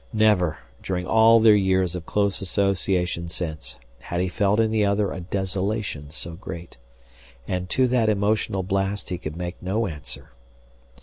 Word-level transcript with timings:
Never, 0.13 0.57
during 0.81 1.05
all 1.05 1.39
their 1.39 1.53
years 1.53 1.93
of 1.93 2.07
close 2.07 2.41
association 2.41 3.29
since, 3.29 3.77
had 3.99 4.19
he 4.19 4.29
felt 4.29 4.59
in 4.59 4.71
the 4.71 4.83
other 4.83 5.11
a 5.11 5.19
desolation 5.19 6.09
so 6.09 6.33
great. 6.33 6.75
And 7.47 7.69
to 7.69 7.85
that 7.89 8.09
emotional 8.09 8.63
blast 8.63 9.09
he 9.09 9.19
could 9.19 9.35
make 9.35 9.61
no 9.61 9.85
answer. 9.85 10.31